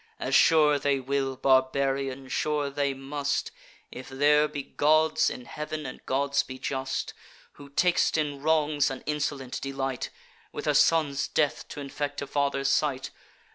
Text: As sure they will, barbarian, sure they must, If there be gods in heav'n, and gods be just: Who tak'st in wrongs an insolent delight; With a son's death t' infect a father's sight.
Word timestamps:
As 0.19 0.33
sure 0.33 0.79
they 0.79 0.99
will, 0.99 1.35
barbarian, 1.37 2.27
sure 2.27 2.71
they 2.71 2.91
must, 2.95 3.51
If 3.91 4.09
there 4.09 4.47
be 4.47 4.63
gods 4.63 5.29
in 5.29 5.45
heav'n, 5.45 5.85
and 5.85 6.03
gods 6.07 6.41
be 6.41 6.57
just: 6.57 7.13
Who 7.51 7.69
tak'st 7.69 8.17
in 8.17 8.41
wrongs 8.41 8.89
an 8.89 9.03
insolent 9.05 9.61
delight; 9.61 10.09
With 10.51 10.65
a 10.65 10.73
son's 10.73 11.27
death 11.27 11.67
t' 11.67 11.79
infect 11.81 12.19
a 12.23 12.25
father's 12.25 12.69
sight. 12.69 13.11